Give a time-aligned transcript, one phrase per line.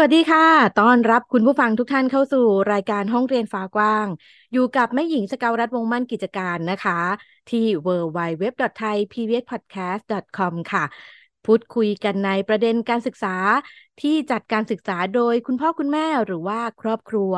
[0.00, 0.46] วัสดีค่ะ
[0.80, 4.06] ต้อนรับคุณผู้ฟังทุกท่านเข้าสู่รายการห้องเรียนฟ้ากว้าง
[4.52, 6.98] อยู่กับแม่หญิงสกาวรัฐวงมั่นกิจการนะคะ
[7.50, 10.84] ที่ www.thaipbspodcast.com ค่ะ
[11.46, 13.36] พูดคุยกันในประเด็นการศึกษา
[14.00, 17.32] ที่จัดการศึกษาโดยคุณพ่อคุณแม่หรือว่าครอบครัว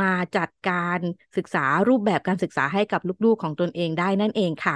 [0.00, 0.98] มาจัดการ
[1.36, 4.74] ศึกษารูปแบบการศึกษาให้กับลูกๆของตนเองได้นั่นเองค่ะ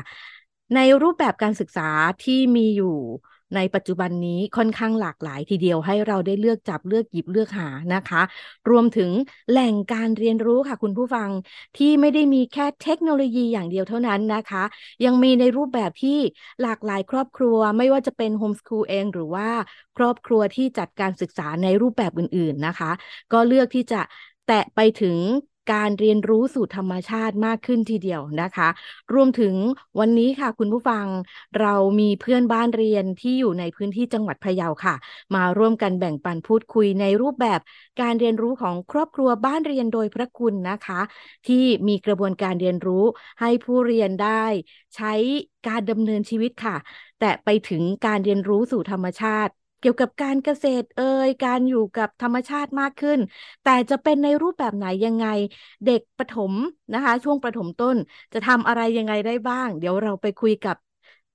[0.75, 1.89] ในรูปแบบการศึกษา
[2.25, 2.97] ที่มีอยู่
[3.57, 8.23] ในปัจจุบันนี้ค่อนข้างหลากหลายทีเดียวให้เราได้เลือกจับเลือกหยิบเลือกหานะคะ
[8.71, 9.11] รวมถึง
[9.51, 11.29] แหล่งการเรียนรู้ค่ะ คุณผู้ฟัง
[11.77, 14.63] ที่ไม่ได้มีแค่เทคโนโลยีอย่างเดียวเท่านั้นนะคะ
[15.05, 16.19] ยังมีในรูปแบบที่
[16.63, 19.49] หลากหลายครอบครัว ไม่ว่าจะเป็นโฮมสคูลเอง หรือว่า
[19.97, 22.91] ครอบครัวที่จัดการศึกษาในรูปแบบอื่น ๆนะคะ
[23.33, 24.01] ก็เลือกที่จะ
[24.47, 25.17] แตะไปถึง
[25.73, 28.69] การเรียนรู้สู่ธรรมชาติมากขึ้นทีเดียวนะคะ
[29.15, 29.55] รวมถึง
[29.99, 31.07] วันนี้ค่ะ คุณผู้ฟัง
[31.61, 34.95] เรามีเพื่อนบ้านเรียนที่อยู่ในพื้นที่จังหวัดพะเยาค่ะ
[35.35, 37.61] มาร่วมกันแบ่งปันพูดคุยในรูปแบบ
[38.01, 41.01] การเรียนรู้ของครอบครัวบ้านเรียนโดยพระคุณนะคะ
[41.49, 43.05] ที่มีกระบวนการเรียนรู้
[43.41, 44.45] ให้ผู้เรียนได้
[44.97, 45.13] ใช้
[45.69, 46.77] การดำเนินชีวิตค่ะ
[47.19, 53.19] แต่ไปถึงการเรียนรู้สู่ธรรมชาติ เกี่ยวกับการเกษตรเอ่ยการอยู่กับธรรมชาติมากขึ้น
[53.63, 55.27] แต่จะเป็นในรูปแบบไหนยังไง
[55.85, 56.53] เด็กประถม
[56.93, 57.97] นะคะ ช่วงประถมต้น
[58.33, 60.77] จะทำอะไรยังไงได้บ้าง เดี๋ยวเราไปคุยกับ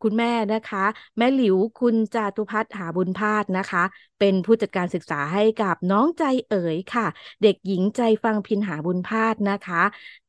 [0.03, 0.85] คุณแม่นะคะ
[1.17, 3.83] แม่หลิวคุณจาตุพัฒน์หาบุญพาดนะคะ
[4.19, 7.07] เป็นผู้จัดการศึกษาให้กับน้องใจเอ๋ยค่ะ
[7.41, 9.83] เด็กหญิงใจฟังพินหาบุญพาดนะคะ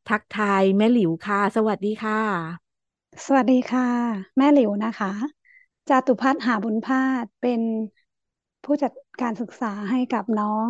[0.09, 2.21] ทักทายแม่หลิวค่ะ สวัสดีค่ะ
[3.27, 3.85] สวัสดีค่ะ
[4.37, 5.13] แม่หลิวนะคะ
[5.89, 7.61] จาตุพัฒน์หาบุญพาดเป็น
[8.67, 10.69] ผู้จัดการศึกษาให้กับน้อง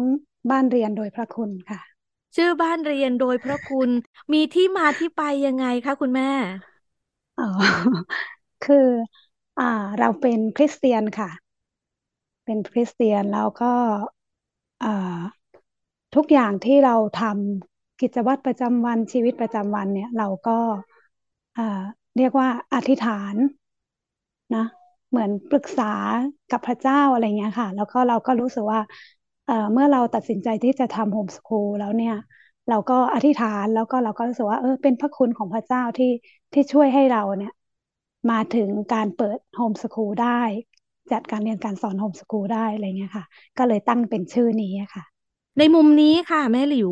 [0.51, 1.81] บ้านเรียนโดยพระคุณค่ะ
[2.37, 3.91] ชื่อบ้านเรียนโดยพระคุณ
[4.33, 6.31] มีที่มาที่ไปยังไงคะคุณแม่
[7.37, 7.45] อ๋อ
[8.63, 8.89] คือ
[9.59, 9.65] อ่า
[9.99, 11.31] เราเป็นคริสเตียนค่ะ
[12.45, 13.73] เป็นคริสเตียนแล้วก็
[14.83, 14.89] อ่า
[16.15, 20.59] ทุกอย่างที่เราทำกิจวัตรประจำวันชีวิตประจำวันเนี่ย เราก็
[21.59, 21.83] อ่า
[22.17, 23.35] เรียกว่าอธิษฐาน
[24.53, 24.65] นะ
[25.11, 25.85] เหมือนปรึกษา
[26.49, 28.81] กับพระเจ้าอะไรเงี้ยค่ะ แล้วก็เราก็รู้สึกว่า
[29.45, 32.15] เอ่อเมื่อเราตัดสินใจที่จะทำ homeschool แล้วเนี่ย
[32.69, 36.07] เราก็อธิษฐานแล้วก็เราก็รู้สึกว่าเออเป็นพระคุณของพระเจ้าที่
[36.53, 37.53] ที่ช่วยให้เราเนี่ย
[38.31, 40.43] มาถึงการเปิด homeschool ได้
[41.13, 43.25] จัดการเรียนการสอน homeschool ได้อะไรเงี้ยค่ะ
[43.59, 45.05] ก็เลยตั้งเป็นชื่อนี้ค่ะ
[45.59, 46.91] ในมุมนี้ค่ะ แม่หลิว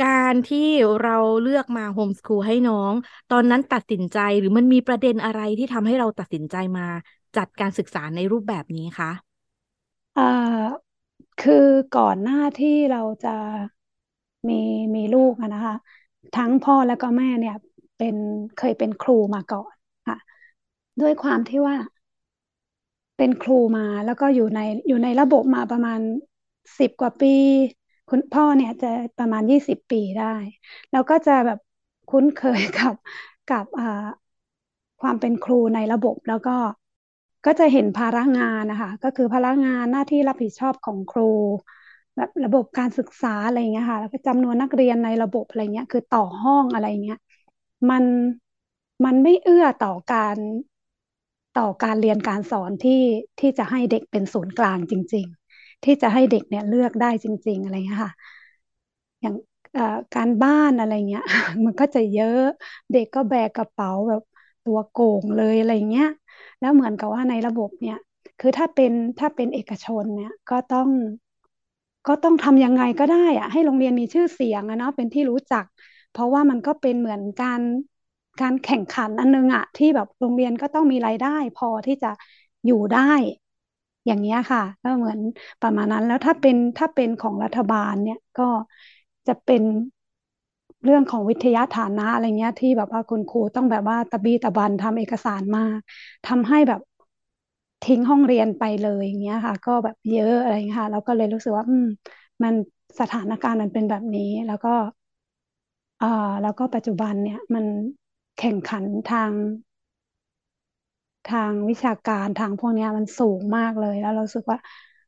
[0.00, 0.58] การที่
[1.02, 2.94] เราเลือกมา homeschool ให้น้อง
[3.28, 6.86] ตอนนั้นตัดสินใจหรือมันมีประเด็นอะไรที่ทำให้เราตัดสินใจมา
[7.36, 9.10] จัดการศึกษาในรูปแบบนี้คะ
[10.16, 10.88] อ่า
[11.38, 11.66] คือ
[11.96, 13.28] ก่อนหน้าที่เราจะ
[14.48, 14.54] มี
[14.94, 15.74] มีลูกนะคะ
[16.32, 17.54] ทั้งพ่อและก็แม่เนี่ย
[17.96, 18.16] เป็น
[18.54, 20.16] เคยเป็นครูมาก่อนค่ะ
[21.00, 21.76] ด้วยความที่ว่า
[23.16, 26.00] เป็นครูมาแล้วก็อยู่ในอยู่ในระบบมาประมาณ
[26.78, 27.28] สิบกว่าปี
[28.08, 28.86] คุณพ่อเนี่ยจะ
[29.18, 30.24] ประมาณยี่สิบปีได้
[30.90, 31.58] แล้วก็จะแบบ
[32.08, 32.94] คุ้นเคยกับ
[33.46, 33.64] กับ
[35.00, 36.56] ความเป็นครูในระบบแล้วก็
[37.44, 41.22] ก็จะเห็นภาระงานนะคะก็คือภาระงานหน้าที่รับผิดชอบของครู
[42.16, 47.16] แบบระบบการศึกษาอะไรเงี้ยค่ะ แล้วก็จำนวนนักเรียนในระบบอะไรเงี้ย คือต่อห้องอะไรเงี้ย
[47.90, 48.04] มัน
[49.04, 50.36] มันไม่เอื้อต่อการ
[51.58, 53.02] ต่อการเรียนการสอนที่
[53.40, 55.26] ที่จะให้เด็กเป็นศูนย์กลางจริง
[55.56, 58.12] ๆ ที่จะให้เด็กเนี่ยเลือกได้จริง ๆ อะไรเงี้ยค่ะ
[59.20, 59.34] อย่าง
[60.12, 61.22] การบ้านอะไรเงี้ย
[61.64, 62.38] มันก็จะเยอะ
[62.90, 64.22] เด็กก็แบกกระเป๋าแบบ
[64.62, 66.06] ตัวโก่งเลยอะไรเงี้ย
[66.60, 67.98] แล้วเหมือนกับว่าในระบบเนี่ย
[68.40, 70.88] คือถ้าเป็นถ้าเป็นเอกชนเนี่ยก็ต้อง
[72.06, 75.64] ก็ต้องทำยังไงก็ได้อะให้โรงเรียนมีชื่อเสียงอะเนาะเป็นที่รู้จัก
[76.10, 77.62] เพราะว่ามันก็เป็นเหมือนการ
[78.40, 82.08] การแข่งขันอันนึงอะที่แบบโรงเรียนก็ต้องมีรายได้ พอที่จะ
[82.66, 83.00] อยู่ได้
[84.06, 85.20] อย่างนี้ค่ะก็เหมือน
[85.60, 88.42] ประมาณนั้นแล้วถ้าเป็นถ้าเป็นของรัฐบาลเนี่ยก็
[89.26, 89.62] จะเป็น
[90.84, 95.60] เรื่องของวิทยาฐานะอะไรเงี้ย ที่แบบว่าคุณครูต้องแบบว่าตะบีตะบันทำเอกสารมา
[96.24, 96.80] ทำให้แบบ
[97.82, 101.84] ทิ้งห้องเรียนไปเลยอย่างเงี้ยค่ะ ก็แบบเยอะอะไรเงี้ยค่ะแล้วก็เลยรู้สึกว่า อืม
[102.42, 102.54] มัน
[103.00, 104.68] สถานการณ์มันเป็นแบบนี้ แล้วก็
[106.00, 106.06] อ่า
[106.42, 107.64] แล้วก็ปัจจุบันเนี่ย มัน
[108.36, 109.32] แข่งขันทาง
[111.26, 114.58] ทางวิชาการทางพวกนี้มันสูงมากเลย แล้วเราสึกว่า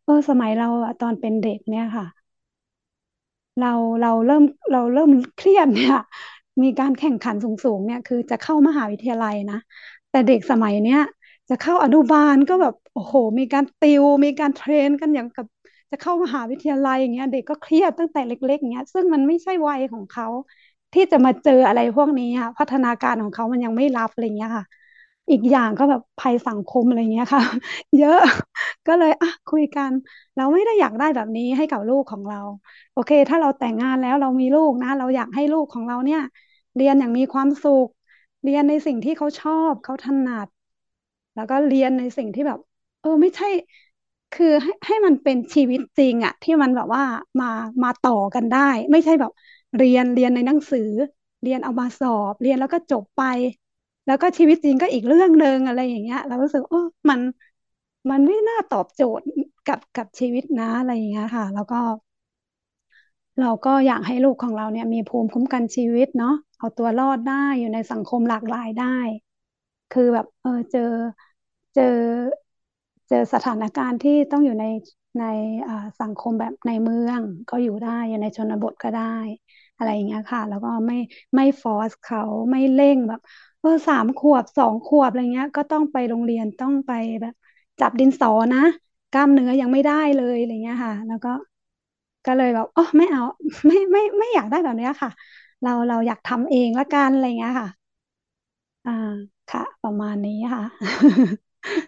[0.05, 0.67] เออสมัยเรา
[1.01, 2.05] ตอนเป็นเด็กเนี่ยค่ะ
[3.61, 4.43] เราเราเริ่ม
[4.73, 5.95] เราเริ่มเครียดเนี่ย
[6.63, 9.57] มีการแข่งขันสูงๆเนี่ยคือจะเข้ามหาวิทยาลัยนะ
[10.11, 11.01] แต่เด็กสมัยเนี้ย
[11.49, 15.47] จะเข้าอนุบาลก็แบบโอ้โห มีการติว มีการเทรนกันอย่างกับ
[15.91, 20.27] จะเข้ามหาวิทยาลัยอย่างเงี้ย เด็กก็เครียดตั้งแต่เล็กๆเงี้ยซึ่งมันไม่ใช่วัยของเขา
[20.93, 24.65] ที่จะมาเจออะไรพวกนี้ค่ะพัฒนาการของเขามันยังไม่รับอะไรเงี้ยค่ะ
[25.31, 27.43] อีกอย่างก็แบบภัยสังคมอะไรเงี้ยค่ะ
[27.97, 28.17] เยอะ
[28.87, 29.93] ก็เลยอะคุยกัน
[30.37, 32.37] เราไม่ได้อยากได้แบบนี้ให้กับลูกของเรา
[32.93, 36.21] โอเค ถ้าเราแต่งงานแล้วเรามีลูกนะ เราอยากให้ลูกของเราเนี่ย
[36.77, 37.89] เรียนอย่างมีความสุข
[38.43, 40.49] เรียนในสิ่งที่เขาชอบเขาถนัด
[41.35, 42.59] แล้วก็เรียนในสิ่งที่แบบ
[43.01, 43.47] เออไม่ใช่
[44.33, 47.03] คือให้ให้มันเป็นชีวิตจริงอะที่มันแบบว่า
[47.41, 47.47] มา
[47.83, 48.59] มาต่อกันได้
[48.93, 49.31] ไม่ใช่แบบ
[49.77, 50.81] เรียนเรียนในหนังสือ
[51.43, 53.21] เรียนเอามาสอบ เรียนแล้วก็จบไป
[54.11, 56.81] แล้วก็ชีวิตจริงก็อีกเรื่องหนึ่งอะไรอย่างเงี้ย เรารู้สึกเออ
[57.11, 57.21] มัน
[58.11, 59.27] มันไม่น่าตอบโจทย์
[59.65, 61.77] กับกับชีวิตนะอะไรอย่างเงี้ยค่ะ แล้วก็
[63.41, 68.99] เราก็อยากให้ลูกของเราเนี่ย มีภูมิคุ้มกันชีวิตเนาะเอาตัวรอดได้อยู่ในสังคมหลากหลายได้
[69.91, 70.81] คือแบบ เออเจอ
[71.75, 71.83] เจอ
[73.09, 74.65] เจอสถานการณ์ที่ต้องอยู่ใน
[75.19, 75.25] ใน
[76.01, 77.21] สังคมแบบในเมือง
[77.51, 79.03] ก็อยู่ได้อยู่ในชนบทก็ได้
[79.77, 80.95] อะไรอย่างเงี้ยค่ะ แล้วก็ไม่
[81.35, 82.21] ไม่ฟอร์สเขา
[82.51, 83.21] ไม่เร่งแบบ
[83.61, 86.91] เออสามขวบสองขวบอะไรเงี้ย ก็ต้องไปโรงเรียนต้องไป
[87.21, 87.35] แบบ
[87.81, 88.59] จับดินสอนะ
[89.11, 91.29] กล้ามเนื้อยังไม่ได้เลยอะไรเงี้ยค่ะ แล้วก็
[92.25, 93.21] ก็เลยแบบอ๋อไม่เอา
[93.67, 95.11] ไม่ไม่ไม่อยากได้แบบนี้ค่ะ
[95.61, 97.69] เราเราอยากทำเองละกันอะไรเงี้ยค่ะ
[98.85, 98.91] อ่า
[99.49, 100.63] ค่ะ ประมาณนี้ค่ะ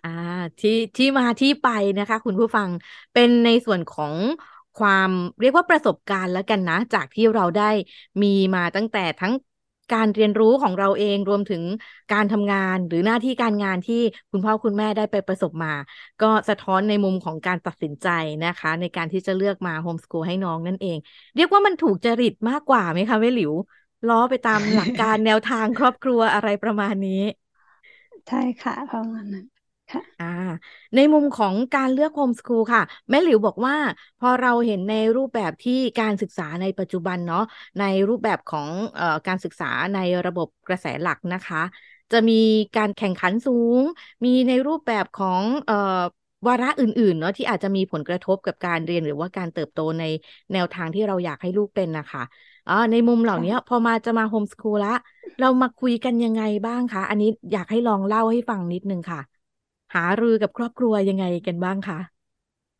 [0.02, 0.08] อ่า
[0.58, 1.66] ที่ที่มาที่ไป
[1.98, 2.70] นะคะ คุณผู้ฟัง
[3.12, 4.14] เป็นในส่วนของ
[4.74, 5.10] ความ
[5.40, 7.62] เรียกว่าประสบการณ์แล้วกันนะ จากที่เราได้
[8.22, 9.32] มีมาตั้งแต่ทั้ง
[9.92, 11.62] การเรียนรู้ของเราเองรวมถึง
[12.12, 15.74] การทำงานหรือหน้าที่การงานที่คุณพ่อคุณแม่ได้ไปประสบมา
[16.20, 18.06] ก็สะท้อนในมุมของการตัดสินใจ
[18.44, 20.98] นะคะ ในการที่จะเลือกมาโฮมสกูลให้น้องนั่นเอง
[21.36, 23.52] เรียกว่ามันถูกจริตมากกว่าไหมคะแม่หลิว
[24.06, 27.22] ล้อไปตามหลักการแนวทางครอบครัวอะไรประมาณนี้
[28.28, 29.46] ใช่ค่ะประมาณนั้น
[30.18, 30.24] อ่า
[30.94, 33.76] ในมุมของการเลือกโฮมสคูลค่ะ แม่หลิวบอกว่า
[34.18, 37.44] พอเราเห็นในรูปแบบที่การศึกษาในปัจจุบันเนาะ
[37.78, 38.68] ในรูปแบบของ
[38.98, 41.62] ออการศึกษาในระบบกระแสหลักนะคะ
[42.12, 42.34] จะมี
[42.76, 43.50] การแข่งขันสู
[43.80, 43.82] ง
[44.24, 45.74] มีในรูปแบบของเอ่อ
[46.46, 50.04] วาระอื่นๆเนาะที่อาจจะมีผลกระทบกับการเรียนหรือว่าการเติบโตใน
[50.52, 52.22] แนวทางที่เราอยากให้ลูกเป็นนะคะ
[52.68, 54.94] อ๋อในมุมเหล่านี้พอมาจะมาโฮมสคูลละ
[55.40, 59.20] เรามาคุยกันยังไงบ้างคะ อันนี้อยากให้ลองเล่าให้ฟังนิดนึงค่ะ
[59.94, 61.98] หารือกับครอบครัวยังไงกันบ้างคะ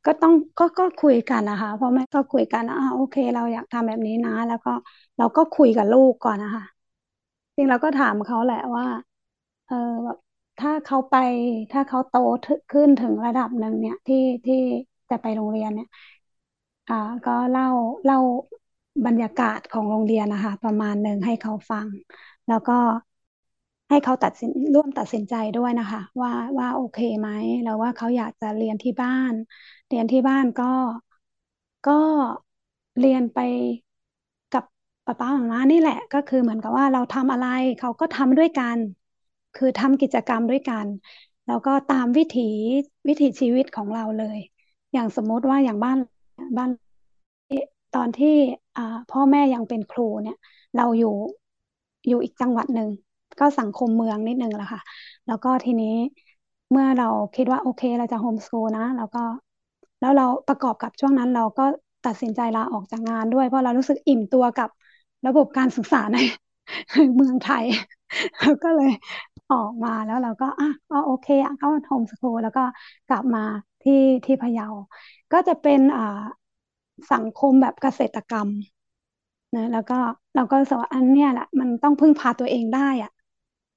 [0.04, 4.70] ก็ต้องก็ก็คุยกันนะคะพ่อแม่ก็คุยกันอ่าโอเค เราอยากทำแบบนี้นะ แล้วก็
[5.16, 6.62] เราก็คุยกับลูกก่อนนะคะ
[7.56, 8.86] จริงเราก็ถามเขาแหละว่า
[9.66, 9.74] เออ
[10.04, 10.16] แบบ
[10.58, 11.14] ถ้าเขาไป
[11.70, 12.14] ถ้าเขาโต
[12.70, 14.54] ขึ้นถึงระดับหนึ่งเนี่ยที่ที่
[15.10, 15.86] จะไปโรงเรียนเนี่ย
[16.88, 16.94] อ่า
[17.24, 17.64] ก็เล่า
[18.04, 18.16] เล่า
[19.06, 21.88] บรรยากาศของโรงเรียนนะคะประมาณหนึ่งให้เขาฟัง
[22.46, 22.72] แล้วก็
[23.92, 27.28] ให้เขาตัดสินร่วมตัดสินใจด้วยนะคะ ว่าว่าโอเคไหม
[27.64, 29.32] แล้วว่าเขาอยากจะเรียนที่บ้าน
[29.88, 30.64] เรียนที่บ้านก็
[31.86, 31.92] ก็
[32.98, 33.38] เรียนไป
[34.50, 34.64] กับ
[35.06, 37.46] ป้าป้าหมานี่แหละ ก็คือเหมือนกับว่าเราทำอะไร
[37.78, 38.78] เขาก็ทำด้วยกัน
[39.54, 40.86] คือทำกิจกรรมด้วยกัน
[41.46, 42.42] แล้วก็ตามวิถี
[43.08, 44.38] วิถีชีวิตของเราเลย
[44.92, 45.98] อย่างสมมติว่าอย่างบ้าน
[46.56, 46.70] บ้าน
[47.92, 48.28] ตอนที่
[49.10, 50.36] พ่อแม่ยังเป็นครูเนี่ย
[50.76, 51.08] เราอยู่
[52.08, 52.88] อยู่อีกจังหวัดหนึ่ง
[53.38, 54.80] ก็สังคมเมืองนิดนึงแหละค่ะ
[55.26, 55.86] แล้วก็ทีนี้
[56.70, 59.18] เมื่อเราคิดว่าโอเคเราจะโฮมสกูลนะ แล้วก็
[60.00, 61.62] แล้วเราประกอบกับช่วงนั้นเราก็
[62.04, 64.68] ตัดสินใจลาออกจากงานด้วย เพราะเรารู้สึกอิ่มตัวกับ
[65.26, 66.16] ระบบการศึกษาใน
[67.14, 67.64] เมืองไทย
[68.40, 68.90] แล้วก็เลย
[69.50, 71.26] ออกมาแล้วเราก็อะก็โอเค
[71.58, 72.62] เข้าโฮมสกูลแล้วก็
[73.08, 73.40] กลับมา
[73.82, 74.66] ที่ที่พะเยา
[75.32, 76.02] ก็จะเป็นอ่า
[77.12, 78.48] สังคมแบบเกษตรกรรม
[79.54, 79.98] นะแล้วก็
[80.34, 83.10] เราก็รู้สึกว่าอันเนี้ยแหละมันต้องพึ่งพาตัวเองได้อะ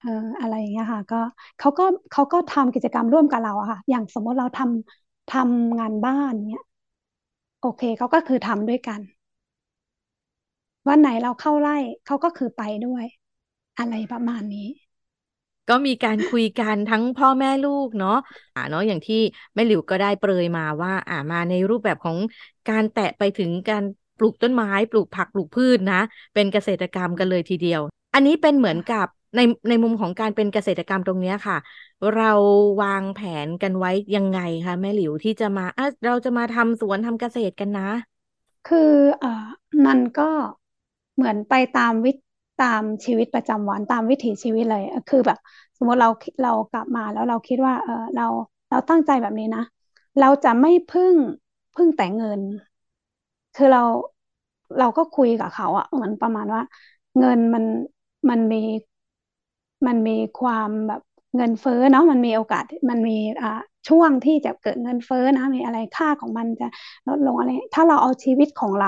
[0.06, 1.16] อออะไรอย่างเงี้ยค่ะ ก็
[1.58, 6.62] เขาก็เขาก็ทำกิจกรรมร่วมกับเราอะค่ะ อย่างสมมติเราทำทำงานบ้านเนี้ย
[7.62, 9.02] โอเคเขาก็คือทำด้วยกัน
[10.88, 13.06] วันไหนเราเข้าไร่เขาก็คือไปด้วย
[13.78, 14.68] อะไรประมาณนี้
[15.70, 18.18] ก็มีการคุยกันทั้งพ่อแม่ลูกเนาะ
[18.56, 19.16] อ่าเนาะอย่างที่
[19.54, 22.18] แม่หลิวก็ได้เปรยมาว่า อ่ามาในรูปแบบของ
[22.70, 23.84] การแตะไปถึงการ
[24.18, 25.96] ปลูกต้นไม้ ปลูกผักปลูกพืชนะ
[26.34, 27.82] เป็นเกษตรกรรมกันเลยทีเดียว
[28.14, 29.40] อันนี้เป็นเหมือนกับ ใน
[29.70, 31.58] ในมุมของการเป็นเกษตรกรรมตรงนี้ค่ะ
[32.14, 32.32] เรา
[32.82, 37.84] วางแผนกันไว้ยังไงคะแม่หลิวที่จะมาอะเราจะมาทำสวนทำเกษตรกันนะ
[38.66, 38.92] คือ
[39.24, 39.30] อ่า
[39.86, 40.24] มันก็
[41.16, 42.12] เหมือนไปตามวิ
[42.58, 45.38] ตามชีวิตประจำวันตามวิถีชีวิตเลยคือแบบ
[45.78, 46.10] สมมติเรา
[46.44, 48.28] เรากลับมาแล้วเราคิดว่า เออเรา
[48.70, 49.64] เราตั้งใจแบบนี้นะ
[50.20, 51.16] เราจะไม่พึ่ง
[51.76, 52.42] พึ่งแต่เงิน
[53.54, 53.80] คือเรา
[54.78, 56.62] เราก็คุยกับเขาอะเหมือนประมาณว่า
[57.20, 57.66] เงินมัน
[58.30, 58.58] มันมี
[59.88, 61.02] มันมีความแบบ
[61.36, 63.48] เงินเฟ้อเนาะมันมีโอกาสมันมีอ่า
[63.88, 66.66] ช่วงที่จะเกิดเงินเฟ้อนะ มีอะไรค่าของมันจะ
[67.08, 68.86] ลดลงอะไร ถ้าเราเอาชีวิตของเร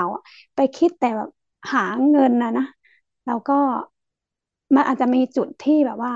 [0.56, 1.28] ไปคิดแต่แบบ
[1.74, 1.80] หา
[2.10, 2.64] เงินนะนะ
[3.26, 3.54] เราก็
[4.74, 6.12] มันอาจจะมีจุดที่แบบว่า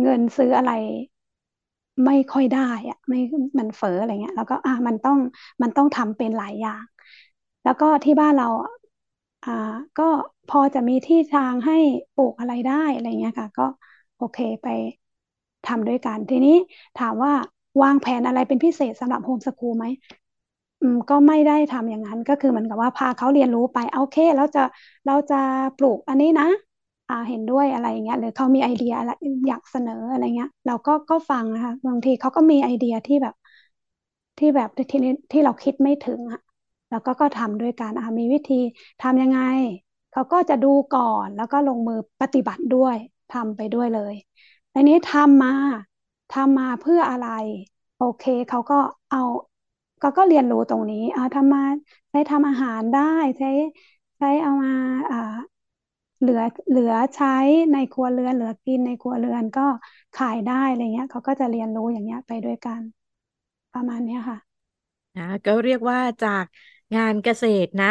[0.00, 0.72] เงินซื้ออะไร
[2.04, 3.18] ไม่ค่อยได้อะไม่
[3.58, 5.18] มันเฟ้ออะไรเงี้ย แล้วก็อะมันต้อง
[5.62, 6.84] มันต้องทำเป็นหลายอย่าง
[7.62, 8.46] แล้วก็ที่บ้านเรา
[9.42, 9.50] อ่า
[9.96, 10.02] ก็
[10.48, 11.74] พอจะมีที่ทางให้
[12.14, 13.62] ปลูกอะไรได้อะไรเงี้ยค่ะ ก็
[14.16, 14.66] โอเคไป
[15.66, 16.56] ทำด้วยกัน ทีนี้
[17.00, 17.32] ถามว่า
[17.82, 19.86] วางแผนอะไรเป็นพิเศษสำหรับโฮมสกูลไหม
[20.82, 24.60] อืมก็ไม่ได้ทำอย่างนั้นก็คือเหมือนกับว่าพาเขาเรียนรู้ไปโอเคแล้วจะ
[25.06, 25.36] เราจะ
[25.76, 26.46] ปลูกอันนี้นะ
[27.08, 29.10] อ่าเห็นด้วยอะไรอย่างเงี้ยหรือเขามีไอเดียอะไร
[29.48, 33.34] อยากเสนออะไรเงี้ย เราก็ก็ฟังนะคะบางทีเขาก็มีไอเดียที่แบบ
[34.38, 34.98] ที่แบบที่
[35.32, 36.40] ที่เราคิดไม่ถึงอะ
[36.90, 38.54] แล้วก็ก็ทำด้วยกันอะมีวิธี
[39.00, 39.38] ทำยังไง
[40.10, 42.96] เขาก็จะดูก่อนแล้วก็ลงมือปฏิบัติด้วย
[43.30, 44.14] ทำไปด้วยเลย
[44.74, 45.50] อันนี้ทำมา
[46.30, 47.24] ทำมาเพื่ออะไร
[47.96, 48.74] โอเคเขาก็
[49.08, 49.18] เอา
[50.00, 51.60] ก็ก็เรียนรู้ตรงนี้อ่าทำมา
[52.10, 53.00] ใช้ทำอาหารได้
[53.38, 53.46] ใช้
[54.18, 54.70] ใช้เอามา
[55.10, 55.16] อ่า
[56.20, 57.28] เหลือเหลือใช้
[57.72, 59.66] ในครัวเรือน เหลือกินในครัวเรือนก็
[60.14, 62.80] ขายได้อะไรเงี้ยเขาก็จะเรียนรู้อย่างเงี้ยไปด้วยกัน
[63.72, 64.38] ประมาณเนี้ยค่ะ
[65.16, 66.44] นะก็เรียกว่าจาก
[66.94, 67.86] งานเกษตรนะ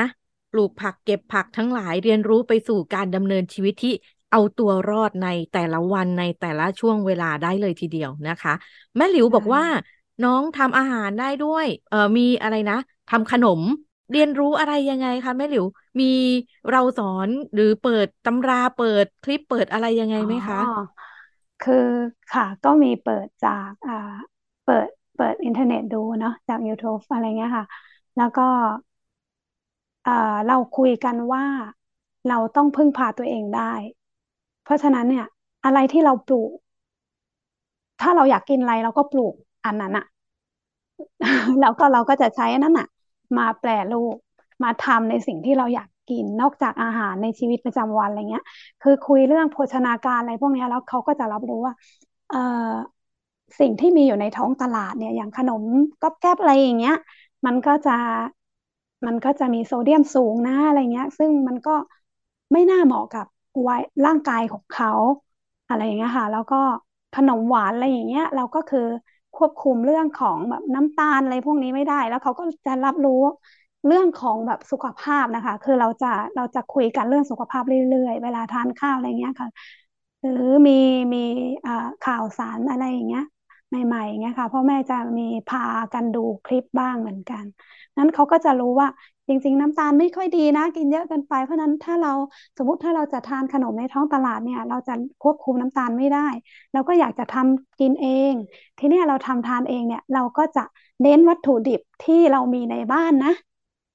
[0.56, 3.94] ลูกผักเก็บผักทั้งหลายเรียนรู้ไปสู่การดำเนินชีวิตที่
[4.32, 8.54] เอาตัวรอดในแต่ละวันในแต่ละช่วงเวลาได้เลยทีเดียวนะคะ
[8.98, 9.64] แม่หลิวบอกว่า
[10.24, 12.78] น้องทำอาหารได้ด้วยเออมีอะไรนะ
[13.10, 13.62] ทำขนม
[14.12, 15.66] เรียนรู้อะไรยังไงคะแม่หลิว
[16.00, 16.06] มี
[16.70, 20.58] เราสอนหรือเปิดตำราเปิดคลิปเปิดอะไรยังไงไหมคะ
[21.60, 21.74] คือ
[22.30, 23.94] ค่ะก็มีเปิดจากอ่า
[24.64, 27.66] เปิดเปิดอินเทอร์เน็ตดูเนาะจาก YouTube อะไรเงี้ยค่ะ
[28.16, 28.48] แล้วก็อ่า
[30.48, 31.46] เราคุยกันว่า
[32.30, 33.74] เราต้องพึ่งพาตัวเองได้
[34.64, 35.26] เพราะฉะนั้นเนี่ย
[35.66, 36.52] อะไรที่เราปลูก
[38.02, 39.34] ถ้าเราอยากกินอะไรเราก็ปลูก
[39.66, 40.06] อันนั้นอะ
[41.62, 42.88] แล้วก็เราก็จะใช้นั้นอะ
[43.38, 44.16] มาแปรรูป
[44.64, 48.46] มาทำในสิ่งที่เราอยากกินนอกจากอาหารในชีวิตประจำวันอะไรเงี้ย
[48.82, 51.74] คือคุยเรื่องโภชนาการอะไรพวกนี้แล้วเขาก็จะรับรู้ว่า
[52.30, 52.38] เออ
[53.60, 55.64] สิ่งที่มีอยู่ในท้องตลาดเนี่ย อย่างขนม
[56.02, 56.96] ก๊อบแก๊บอะไรอย่างเงี้ย
[57.46, 57.92] มันก็จะ
[59.06, 61.72] มันก็จะมีโซเดียมสูงนะอะไรเงี้ย ซึ่งมันก็
[62.54, 63.26] ไม่น่าเหมาะกับ
[63.68, 64.90] วัยร่างกายของเขา
[65.68, 66.56] อะไรอย่างเงี้ยค่ะ แล้วก็
[67.14, 68.80] ขนมหวานอะไรอย่างเงี้ย เราก็คือ
[69.34, 73.12] ควบคุมเรื่องของแบบน้ำตาลอะไรพวกนี้ไม่ได้ แล้วเขาก็จะรับรู้
[73.86, 79.50] เรื่องของแบบสุขภาพนะคะ คือเราจะเราจะคุยกันเรื่องสุขภาพเรื่อยๆ เวลาทานข้าวอะไรเงี้ยค่ะ
[80.22, 80.34] หรือ
[80.68, 80.72] มี
[81.14, 81.20] มี
[82.02, 83.22] ข่าวสารอะไรอย่างเงี้ย
[83.70, 85.62] ใหม่ๆเงี้ยค่ะพ่อแม่จะมีพา
[85.94, 87.46] กันดูคลิปบ้างเหมือนกัน
[87.98, 88.88] นั้นเขาก็จะรู้ว่า
[89.28, 92.10] จริง ๆ น้ำตาลไม่ค่อยดีนะ กินเยอะเกินไปเพราะนั้นถ้าเรา
[92.58, 96.28] สมมติถ้าเราจะทานขนมในท้องตลาดเนี่ย เราจะควบคุมน้ำตาลไม่ได้
[96.74, 98.34] เราก็อยากจะทำกินเอง
[98.78, 100.64] ทีนี้เราทำทานเองเนี่ย เราก็จะ
[101.02, 103.32] เน้นวัตถุดิบที่เรามีในบ้านนะ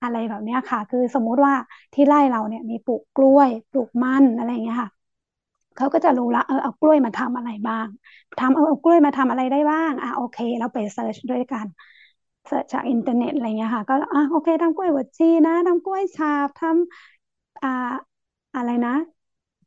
[0.02, 1.54] อะไรแบบนี้ค่ะ คือสมมุติว่า
[1.94, 4.90] ที่ไร่เราเนี่ยมีปลูกกล้วยปลูกมันอะไรอย่างเงี้ยค่ะ
[5.76, 7.86] เขาก็จะรู้ละเออเอากล้วยมาทำอะไรบ้าง
[8.38, 11.66] ทำเอาเอากล้วยมาทำอะไรได้บ้างอะโอเค เราไป search ด้วยกัน
[12.46, 17.68] search จากอินเทอร์เน็ตอะไรเงี้ยค่ะ ก็อะโอเคทำกล้วยบวชชีนะทำกล้วยฉาบทำอ่า
[18.54, 18.90] อะไรนะ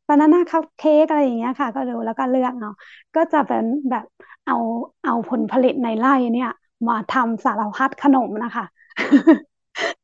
[0.08, 2.72] banana cupcake อะไรอย่างเงี้ยค่ะ ก็ดูแล้วก็เลือกเอาะ
[3.14, 4.04] ก็จะเป็นแบบ
[4.44, 4.54] เอา
[5.02, 6.48] เอาผลผลิตในไร่เนี่ย
[6.86, 8.64] มาทำสารพัดขนมนะคะ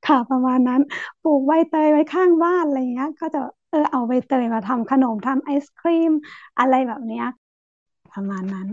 [0.04, 0.80] ค่ะประมาณนั้น
[1.22, 3.40] ปลูกใบเตยไว้ข้างบ้านอะไรเงี้ย ก็จะ
[3.72, 6.12] เออเอาใบเตยมาทำขนมทำไอศครีม
[6.58, 7.26] อะไรแบบเนี้ย
[8.12, 8.68] ประมาณนั้น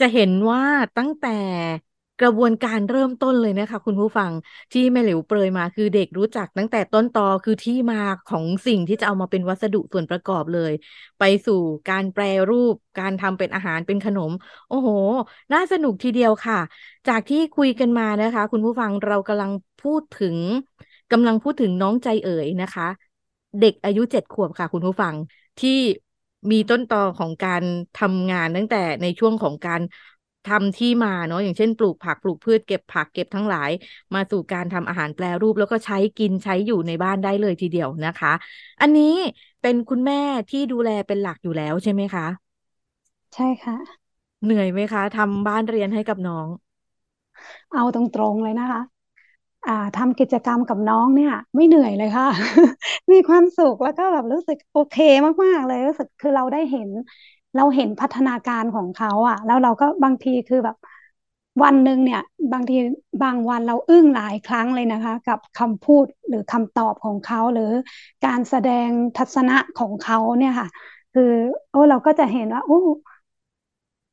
[0.00, 0.62] จะเห็นว่า
[0.96, 1.28] ตั้งแต่
[2.20, 4.32] กระบวนการเริ่มต้นเลยนะคะ คุณผู้ฟัง
[4.72, 7.96] ที่แม่เหลวเปรยมาคือเด็กรู้จักตั้งแต่ต้นตอคือที่มา
[8.26, 10.72] ของสิ่งที่จะเอามาเป็นวัสดุส่วนประกอบเลย
[11.18, 11.54] ไปสู่
[11.88, 14.32] การแปรรูปการทำเป็นอาหารเป็นขนม
[14.68, 14.88] โอ้โห
[15.52, 16.56] น่าสนุกทีเดียวค่ะ
[17.08, 19.50] จากที่คุยกันมานะคะ คุณผู้ฟังเรากำลัง
[19.82, 20.36] พูดถึง
[21.12, 22.88] กำลังพูดถึงน้องใจเอ๋ยนะคะ
[23.58, 25.14] เด็กอายุเจ็ดขวบค่ะคุณผู้ฟัง
[25.58, 25.70] ที่
[26.50, 27.62] มีต้นตอของการ
[27.94, 29.80] ทำงานตั้งแต่ในช่วงของการ
[30.44, 33.70] ทำที่มาเนาะอย่างเช่นปลูกผักปลูกพืชเก็บผักเก็บทั้งหลาย
[34.14, 38.32] มาสู่การทำอาหารแปรรูป แล้วก็ใช้กินใช้อยู่ในบ้านได้เลยทีเดียวนะคะ
[38.80, 39.04] อันนี้
[39.60, 40.14] เป็นคุณแม่
[40.48, 42.24] ที่ดูแลเป็นหลักอยู่แล้วใช่ไหมคะ
[43.34, 43.74] ใช่ค่ะ
[44.44, 46.48] เหนื่อยไหมคะทำบ้านเรียนให้กับน้อง
[47.72, 48.80] เอาตรงๆเลยนะคะ
[49.66, 52.26] อ่าทำกิจกรรมกับน้องเนี่ย ไม่เหนื่อยเลยค่ะ
[53.12, 54.94] มีความสุขแล้วก็แบบรู้สึกโอเค
[55.44, 56.90] มากๆเลยรู้สึกคือเราได้เห็น
[57.54, 60.76] เราเห็นพัฒนาการของเขาอะ แล้วเราก็บางทีคือแบบ
[61.62, 62.20] วันหนึ่งเนี่ย
[62.52, 62.74] บางที
[63.22, 67.62] บางวันเราอึ้งหลายครั้งเลยนะคะ กับคำพูดหรือคำตอบของเขาหรือ
[68.22, 70.68] การแสดงทัศนะของเขาเนี่ยค่ะ
[71.12, 71.22] คือ
[71.70, 72.74] โอ้เราก็จะเห็นว่าโอ้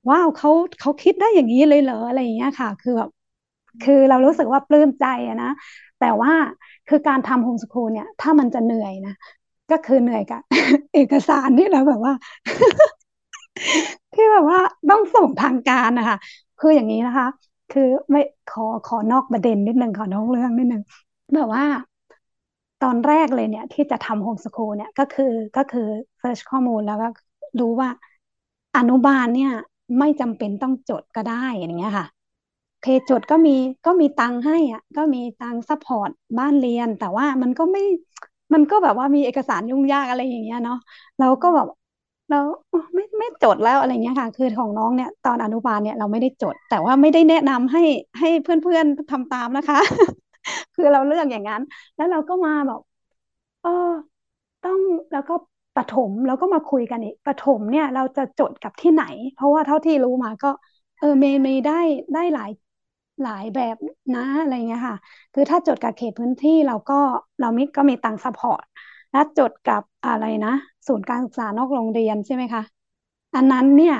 [0.09, 0.49] ว้าวเขา
[0.79, 3.09] เขาคิดได้อย่างนี้เลยเหรออะไรอย่างเงี้ยค่ะ คือแบบ
[3.83, 5.49] คือเรารู้สึกว่าปลื้มใจอะนะ
[5.99, 6.33] แต่ว่า
[6.87, 9.13] คือการทำโฮมสคูลเนี่ยถ้ามันจะเหนื่อยนะ
[9.71, 10.41] ก็คือเหนื่อยกับ
[10.93, 12.13] เอกสารที่เราแบบว่า
[14.13, 16.17] ที่แบบว่าต้องส่งทางการนะคะ
[16.59, 17.27] คืออย่างนี้นะคะ
[17.69, 20.81] คือไม่ขอขอนอกประเด็นนิดนึงขอนอกเรื่องนิดนึง
[21.35, 21.63] แบบว่า
[22.83, 25.87] ตอนแรกเลยเนี่ย ที่จะทำ homeschool เนี่ยก็คือก็คือ
[26.19, 27.07] search ข้อมูลแล้วก็
[27.59, 27.89] รู้ว่า
[28.77, 29.51] อนุบาลเนี่ย
[29.99, 32.07] ไม่จำเป็นต้องจดก็ได้อย่างเงี้ยค่ะ
[32.85, 33.51] คือจดก็มี
[33.85, 37.81] ก็มีตังค์ให้อะ ก็มีตังค์ support บ้านเรียน แต่ว่ามันก็ไม่
[38.53, 40.77] มันก็แบบว่ามีเอกสารยุ่งยากอะไรอย่างเงี้ยเนาะ
[41.19, 41.67] เราก็แบบ
[42.29, 42.37] เรา
[42.95, 47.81] ไม่ไม่จดแล้วอะไรเงี้ยค่ะ คือของน้องเนี่ย ตอนอนุบาลเนี่ยเราไม่ได้จด แต่ว่าไม่ได้แนะนำให้
[48.19, 49.77] ให้เพื่อนๆทำตามนะคะ
[50.75, 51.61] คือเราเลือกอย่างนั้น
[51.95, 52.79] แล้วเราก็มาแบบ
[53.61, 53.69] เออ
[54.61, 54.79] ต้อง
[55.11, 55.33] แล้วก็
[55.75, 60.47] ประถมแล้วก็มาคุยกันอีกประถมเนี่ย เราจะจดกับที่ไหน เพราะว่าเท่าที่รู้มาก็
[60.99, 61.73] เออเมย์เมย์ได้
[62.13, 62.49] ได้หลาย
[63.21, 63.75] หลายแบบ
[64.13, 64.97] นะอะไรเงี้ยค่ะ
[65.33, 66.93] คือถ้าจดกับเขตพื้นที่เราก็
[67.39, 68.63] เรามีก็มีตังค์ support
[69.11, 70.49] และจดกับอะไรนะ
[70.87, 72.61] ศูนย์การศึกษานอกโรงเรียนใช่ไหมคะ
[73.35, 73.95] อันนั้นเนี่ย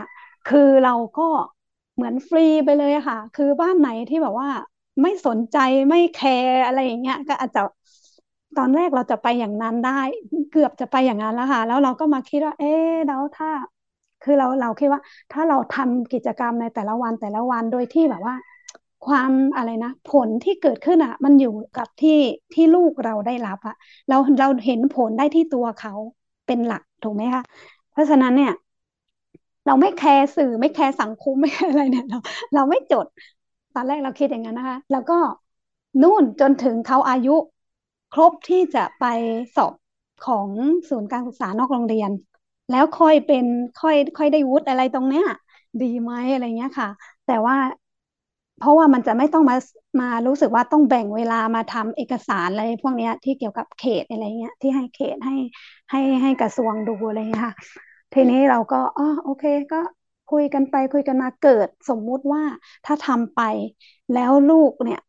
[0.45, 1.23] คือเราก็
[1.95, 4.49] เหมือนฟรีไปเลยค่ะ คือบ้านไหนที่แบบว่า
[5.01, 5.57] ไม่สนใจ
[5.89, 7.59] ไม่แคร์อะไรอย่างเงี้ยก็อาจจะ
[8.55, 9.91] ตอนแรกเราจะไปอย่างนั้นได้
[10.51, 12.67] เกือบจะไปอย่างนั้นแล้วค่ะ แล้วเราก็มาคิดว่า เอ๊
[13.07, 13.49] แล้วถ้า
[14.21, 18.35] คือเราเราคิดว่า ถ้าเราทำกิจกรรมในแต่ละวันแต่ละวันโดยที่แบบว่า
[19.05, 22.11] ความอะไรนะ ผลที่เกิดขึ้นอะ มันอยู่กับที่
[22.53, 23.75] ที่ลูกเราได้รับอะ
[24.07, 25.93] เราเราเห็นผลได้ที่ตัวเขา
[26.45, 27.41] เป็นหลักถูกไหมคะ
[27.91, 28.51] เพราะฉะนั้นเนี่ย
[29.65, 32.17] เราไม่แคร์สื่อไม่แคร์สังคมไม่แคร์อะไรเนี่ยเรา
[32.53, 33.05] เราไม่จด
[33.73, 35.13] ตอนแรกเราคิดอย่างนั้นนะคะ แล้วก็
[36.01, 37.35] นู่นจนถึงเขาอายุ
[38.11, 39.03] ครบที่จะไป
[39.55, 39.73] สอบ
[40.25, 40.49] ของ
[40.89, 42.11] ศูนย์การศึกษานอกโรงเรียน
[42.69, 43.45] แล้วค่อยเป็น
[43.81, 45.25] ค่อยค่อยได้วุฒิอะไรตรงเนี้ย
[45.81, 46.89] ดีไหมอะไรเงี้ยค่ะ
[47.25, 47.55] แต่ว่า
[48.57, 49.55] เพราะว่ามันจะไม่ต้องมา
[49.99, 55.33] มารู้สึกว่าต้องแบ่งเวลามาทำเอกสารอะไรพวกนี้ที่เกี่ยวกับเขตอะไรเงี้ยที่ให้เขตให้
[55.91, 57.55] ให้ให้กระทรวงดูอะไรเงี้ยค่ะ
[58.13, 59.77] ทีนี้เราก็อ๋อโอเคก็
[60.27, 62.43] คุยกันไปคุยกันมาเกิดสมมุติว่า
[62.85, 63.39] ถ้าทำไป
[64.11, 64.99] แล้วลูกเนี่ย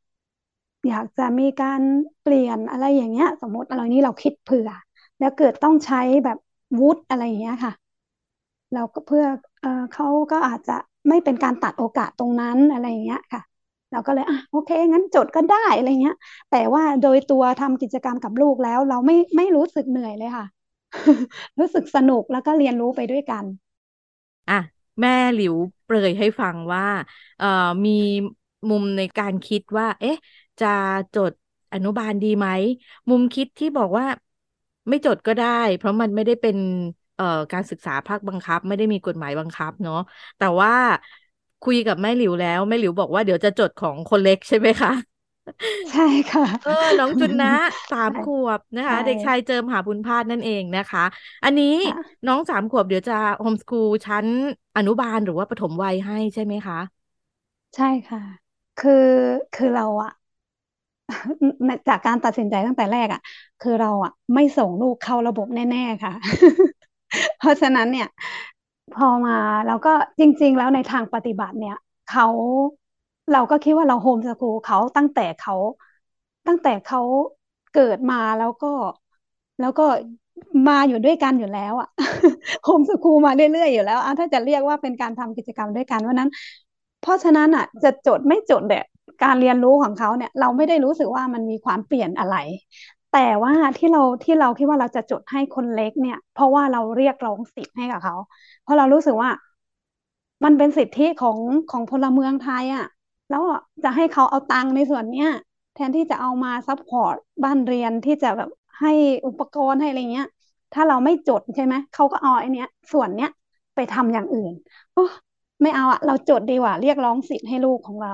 [0.88, 1.82] อยากจะมีการ
[2.22, 4.68] เปลี่ยนอะไรอย่างเงี้ย สมมติอะไรนี้เราคิดเผื่อ
[5.18, 6.36] แล้วเกิดต้องใช้แบบ
[6.78, 7.72] วุฒิอะไรอย่างเงี้ยค่ะ
[8.72, 9.24] เราก็เพื่อ
[9.60, 10.72] เออเขาก็อาจจะ
[11.08, 13.42] ไม่เป็นการตัดโอกาสตรงนั้นอะไรอย่างเงี้ยค่ะ
[13.92, 16.16] เราก็เลยอะโอเค งั้นจดก็ได้อะไรเงี้ย
[16.50, 20.46] แต่ว่าโดยตัวทำกิจกรรมกับลูกแล้ว เราไม่ไม่รู้สึกเหนื่อยเลยค่ะ
[21.58, 23.44] รู้สึกสนุกแล้วก็เรียนรู้ไปด้วยกัน
[24.48, 24.54] อะ
[25.00, 26.82] แม่หลิวเปรยให้ฟังว่า
[27.36, 27.46] เอ่อ
[27.84, 27.90] มี
[28.68, 30.16] มุมในการคิดว่า เอ๊ะ
[30.58, 30.66] จะ
[31.14, 31.32] จด
[31.72, 32.48] อนุบาลดีไหม
[33.08, 34.06] มุมคิดที่บอกว่า
[34.88, 36.56] ไม่จดก็ได้ เพราะมันไม่ได้เป็น
[37.52, 39.94] การศึกษาภาคบังคับ ไม่ได้มีกฎหมายบังคับเนาะ
[40.36, 40.72] แต่ว่า
[41.62, 44.90] คุยกับแม่หลิวแล้วแม่หลิวบอกว่าเดี๋ยวจะจดของคนเล็กใช่ไหมคะ
[45.90, 47.48] ใช่ค่ะเออน้องจุนนะ
[47.90, 51.00] สามใช่ขวบนะคะใช่เด็กชายเจิมหาบุญพาสนั่นเองนะคะ
[51.44, 54.26] อันนี้ค่ะน้องสามขวบเดี๋ยวจะโฮมสคูลชั้น
[54.76, 56.76] อนุบาลหรือว่าประถมวัยให้ใช่ไหมคะ
[57.74, 58.20] ใช่ค่ะ
[58.76, 58.92] คือ
[59.52, 60.10] คือเราอะ
[61.88, 63.20] จากการตัดสินใจตั้งแต่แรกอะ
[63.60, 66.12] คือเราอะไม่ส่งลูกเข้าระบบแน่ ๆ ค่ะ
[67.38, 68.06] เพราะฉะนั้นเนี่ย
[68.96, 72.26] พอมาเราก็จริง ๆ แล้วในทางปฏิบัติเนี่ยเขา
[73.32, 75.54] เราก็คิดว่าเราโฮมสคูลเขาตั้งแต่เขา
[76.46, 77.00] ตั้งแต่เขา
[77.72, 78.66] เกิดมาแล้วก็
[79.60, 79.82] แล้วก็
[80.68, 81.88] มาอยู่ด้วยกันอยู่แล้วอะ
[82.64, 86.30] โฮมสคูลมาเรื่อยๆอยู่แล้วอะถ้าจะเรียกว่าเป็นการทำกิจกรรมด้วยกันเพราะนั้น
[87.00, 88.84] เพราะฉะนั้นอะจะจดไม่จดเนี่ย
[89.22, 92.36] การเรียนรู้ของเขาเนี่ย เราไม่ได้รู้สึกว่ามันมีความเปลี่ยนอะไร
[93.18, 98.16] แต่ว่าที่เราที่เราคิดว่าเราจะจดให้คนเล็กเนี่ย เพราะว่าเราเรียกร้องสิทธิ์ให้กับเขา
[98.62, 99.30] เพราะเรารู้สึกว่า
[100.44, 101.38] มันเป็นสิทธิของ
[101.70, 102.86] ของพลเมืองไทยอะ
[103.30, 103.42] แล้ว
[103.84, 105.28] จะให้เขาเอาตังค์ในส่วนเนี้ย
[105.74, 108.50] แทนที่จะเอามา support บ้านเรียนที่จะแบบ
[108.80, 108.92] ให้
[109.26, 110.28] อุปกรณ์ให้อะไรเงี้ย
[110.74, 113.30] ถ้าเราไม่จดใช่ไหมเขาก็เอาไอ้เนี้ย ส่วนเนี้ย
[113.74, 114.52] ไปทำอย่างอื่น
[114.92, 115.00] โอ้
[115.62, 118.12] ไม่เอาอะเราจดดีกว่า เรียกร้องสิทธิ์ให้ลูกของเรา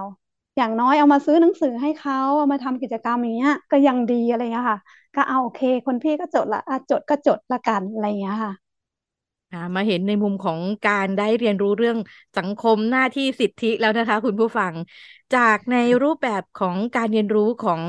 [0.56, 4.80] อย่างน้อยเอามาซื้อหนังสือให้เขาเอามาทำกิจกรรมอย่างเงี้ย ก็ยังดีอะไรเงี้ยค่ะ
[5.14, 8.52] ก็เอาโอเค คนพี่ก็จดละอะจดก็จดละกันอะไรเงี้ยค่ะ
[9.50, 11.96] อ่ามาเห็นในมุมของการได้เรียนรู้เรื่อง
[12.36, 14.74] สังคมหน้าที่สิทธิแล้วนะคะ คุณผู้ฟัง
[15.32, 17.82] จากในรูปแบบของการเรียนรู้ของ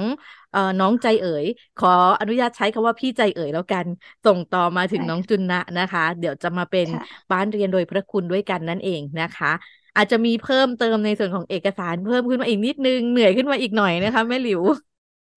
[0.51, 1.45] เอ่อน้องใจเอ๋ย
[1.77, 1.87] ขอ
[2.19, 3.85] อนุญาตใช้คำว่าพี่ใจเอ๋ยแล้วกัน
[4.25, 9.47] ส่งต่อมาถึงใช่น้องจุนนะนะคะ เดี๋ยวจะมาเป็นค่ะบ้านเรียนโดยพระคุณด้วยกันนั่นเองนะคะ
[9.95, 14.61] อาจจะมีเพิ่มเติมในส่วนของเอกสารเพิ่มขึ้นมาอีกนิดนึงเหนื่อยขึ้นมาอีกหน่อยนะคะแม่หลิว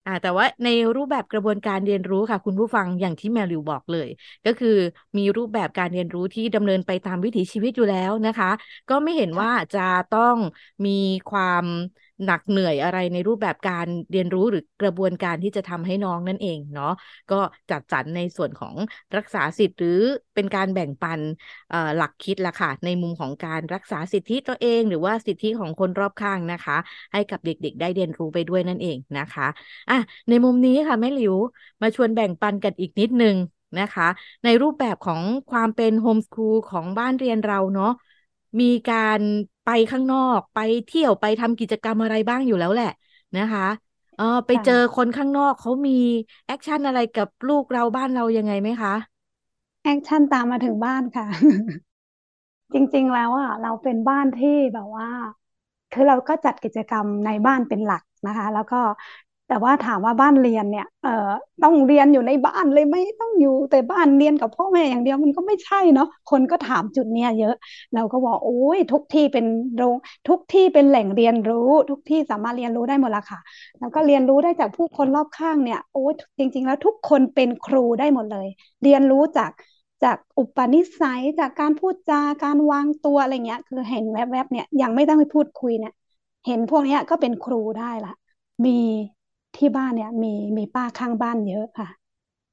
[0.05, 4.07] อ่าแต่ว่าในรูปแบบกระบวนการเรียนรู้ค่ะ คุณผู้ฟังอย่างที่แมวลิวบอกเลย
[4.45, 4.69] ก็คือ
[5.17, 8.47] มีรูปแบบการเรียนรู้ที่ดำเนินไปตามวิถีชีวิตอยู่แล้วนะคะ
[8.89, 10.37] ก็ไม่เห็นว่าจะต้อง
[10.85, 10.89] มี
[11.27, 11.65] ความ
[12.25, 16.93] หนักเหนื่อยอะไรในรูปแบบการเรียนรู้หรือกระบวนการที่จะทำให้น้องนั่นเองเนาะ
[17.31, 17.35] ก็
[17.69, 18.75] จัดสรรในส่วนของ
[19.17, 19.99] รักษาสิทธิ์หรือ
[20.35, 21.21] เป็นการแบ่งปัน
[21.95, 26.77] หลักคิดละค่ะในมุมของการรักษาสิทธิตัวเอง หรือว่าสิทธิของคนรอบข้างนะคะ
[27.13, 29.47] ให้กับเด็กๆ ได้เรียนรู้ไปด้วยนั่นเองนะคะ
[29.89, 29.97] อะ
[30.29, 31.35] ในมุมนี้ค่ะแม่หลิว
[31.81, 33.35] มาชวนแบ่งปันกันอีกนิดนึง
[33.79, 34.07] นะคะ
[34.43, 37.91] ในรูปแบบของความเป็นโฮมสคูลของบ้านเรียนเราเนาะ
[38.59, 39.21] มีการ
[39.67, 42.87] ไปข้างนอกไปเที่ยวไปทำกิจกรรมอะไรบ้างอยู่แล้วแหละ
[43.37, 43.63] นะคะ
[44.15, 45.91] เออไปเจอคนข้างนอกเขามี
[46.45, 48.91] action อะไรกับลูกเราบ้านเรายังไงไหมคะ
[49.83, 51.27] action ตามมาถึงบ้านค่ะ
[52.73, 55.07] จริงๆแล้วอะเราเป็นบ้านที่แบบว่า
[55.91, 58.75] คือเราก็จัดกิจกรรมในบ้านเป็นหลักนะคะ แล้วก็
[59.47, 61.09] แต่ว่าถามว่าบ้านเรียนเนี่ย เอ่อ
[61.63, 67.53] ต้องเรียนอยู่ในบ้านเลยไม่ต้องอยู่แต่บ้านเรียนกับพ่อแม่อย่างเดียวมันก็ไม่ใช่เนาะ คนก็ถามจุดเนี้ยเยอะ
[67.93, 69.95] เราก็บอกโอ้ยทุกที่เป็นโรง
[70.27, 73.39] ทุกที่เป็นแหล่งเรียนรู้ ทุกที่สามารถเรียนรู้ได้หมดละค่ะ
[73.79, 78.47] แล้วก็เรียนรู้ได้จากผู้คนรอบข้างเนี่ย โอ้ยจริง ๆ แล้วทุกคนเป็นครูได้หมดเลย
[78.83, 79.51] เรียนรู้จาก
[80.03, 85.93] จากอุปนิสัยจากการพูดจาการวางตัวอะไรเงี้ย คือเห็นแวบๆเนี่ยยังไม่ต้องไปพูดคุยเนี่ย
[86.45, 88.13] เห็นพวกนี้ก็เป็นครูได้ละ
[88.65, 88.71] มี
[89.57, 91.87] ที่บ้านเนี่ย มีมีป้าข้างบ้านเยอะค่ะ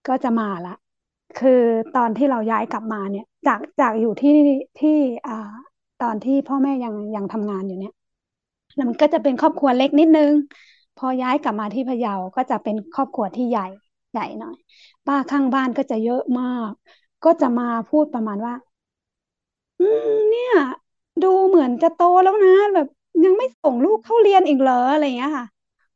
[0.09, 0.75] ก็จะมาละ
[1.37, 1.61] คือ
[1.97, 4.33] ตอนที่เราย้ายกลับมาเนี่ย จากจากอยู่ที่
[4.81, 5.51] ที่อ่า
[6.03, 7.93] ตอนที่พ่อแม่ยังยังทำงานอยู่เนี่ย
[8.75, 10.33] แล้วมันก็จะเป็นครอบครัวเล็กนิดนึง
[10.97, 13.67] พอย้ายกลับมาที่พะเยาก็จะเป็นครอบครัวที่ใหญ่
[14.13, 14.57] ใหญ่หน่อย
[15.07, 16.71] ป้าข้างบ้านก็จะเยอะมาก
[17.25, 18.55] ก็จะมาพูดประมาณว่า
[19.79, 20.53] อืมเนี่ย
[21.23, 22.87] ดูเหมือนจะโตแล้วนะแบบ
[23.25, 25.47] ยังไม่ส่งลูกเข้าเรียนอีกเหรออะไรอย่างเงี้ยค่ะ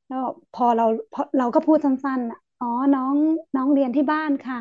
[0.09, 3.17] แล้วพอเราพอเราก็พูดสั้นๆอะอ๋อน้อง
[3.57, 4.59] น้องเรียนที่บ้านค่ะ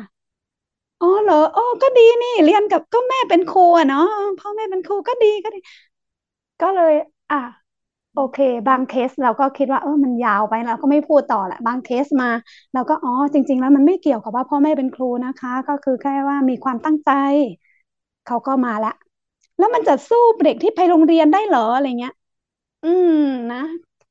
[1.00, 4.00] อ๋อเหรออ๋อก็ดีนี่เรียนกับก็แม่เป็นครูอะเนาะ
[4.38, 5.58] พ่อแม่เป็นครูก็ดีก็ดี
[6.60, 6.92] ก็เลย
[7.30, 7.36] อะ
[8.14, 8.36] โอเค
[8.68, 12.26] บางเคสเราก็คิดว่าเออมันยาวไปเราก็ไม่พูดต่อแหละบางเคสมา
[12.72, 17.10] เราก็อ๋อจริง ๆ แล้วมันไม่เกี่ยวกับว่าพ่อแม่เป็นครูนะคะ ก็คือแค่ว่ามีความตั้งใจ
[18.24, 18.90] เขาก็มาละ
[19.58, 22.12] แล้วมันจะสู้เด็กที่ไปโรงเรียนได้เหรออะไรเงี้ย
[22.82, 23.10] อืม
[23.50, 23.58] นะ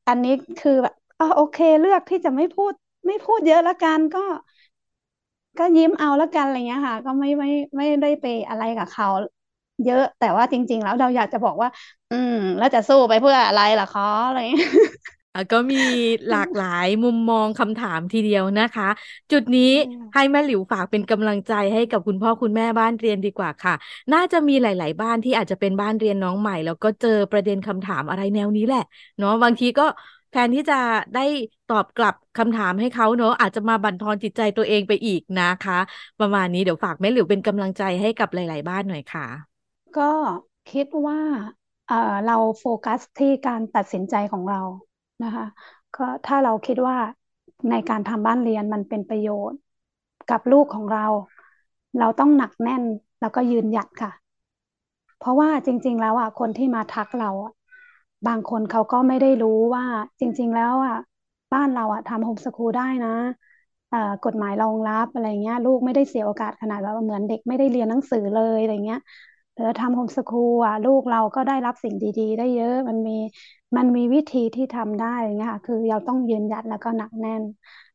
[0.07, 2.73] อันนี้คือแบบ อ๋อโอเค เลือกที่จะไม่พูด
[3.07, 4.19] ไม่พูดเยอะละกันก็
[5.57, 9.07] ก็ยิ้มเอาละกันอะไรเงี้ยค่ะ ก็ไม่ไม่ไม่ได้ไปอะไรกับเขา
[9.83, 11.69] เยอะ แต่ว่าจริง ๆ แล้วเราอยากจะบอกว่า
[12.09, 14.67] อืม แล้วจะสู้ไปเพื่ออะไรล่ะคะอะไรเงี้ย
[15.51, 15.75] ก็มี
[16.29, 18.89] หลากหลายมุมมองคำถามทีเดียวนะคะ
[19.31, 19.71] จุดนี้
[20.13, 23.73] ให้แม่หลิวฝากเป็นกำลังใจให้กับคุณพ่อคุณแม่บ้านเรียนดีกว่าค่ะ
[24.13, 28.83] น่าจะมีหลาย ๆ บ้านที่อาจจะเป็นบ้านเรียนน้องใหม่ แล้วก็เจอประเด็นคำถามอะไรแนวนี้แหละ
[29.17, 29.83] เนาะบางทีก็
[30.31, 30.75] แทนที่จะ
[31.13, 31.21] ได้
[31.67, 35.73] ตอบกลับคำถามให้เขาเนอะอาจจะมาบั่นทอนจิตใจตัวเองไปอีกนะคะ
[36.19, 39.57] ประมาณนี้เดี๋ยวฝากแม่หลิวเป็นกำลังใจให้กับหลาย ๆ บ้านหน่อยค่ะ
[39.95, 40.03] ก็
[40.67, 41.19] คิดว่า
[41.85, 44.61] เเราโฟกัสที่การตัดสินใจของเรา
[45.23, 45.45] นะคะ
[45.93, 46.97] ก็ถ้าเราคิดว่า
[47.69, 49.59] ในการทำบ้านเรียนมันเป็นประโยชน์
[50.27, 51.05] กับลูกของเรา
[51.97, 52.83] เราต้องหนักแน่น
[53.19, 54.11] แล้วก็ยืนหยัดค่ะ
[55.19, 57.51] เพราะว่าจริง ๆ แล้วอะคนที่มาทักเราอะ
[58.25, 59.85] บางคนเขาก็ไม่ได้รู้ว่า
[60.19, 60.95] จริง ๆ แล้วอะ
[61.53, 63.09] บ้านเราอะทำโฮมสคูลได้นะ
[64.25, 68.99] กฎหมายรองรับอะไรเงี้ย ลูกไม่ได้เสียโอกาสขนาดว่าเหมือนเด็กไม่ได้เรียนหนังสือเลยอะไรเงี้ย
[69.53, 73.11] หรือทำโฮมสคูลอะลูกเราก็ได้รับสิ่งดีๆ ได้เยอะ มันมี
[73.77, 77.43] มันมีวิธีที่ทำได้อย่างเงี้ยค่ะคือเราต้องยืนหยัดแล้วก็หนักแน่น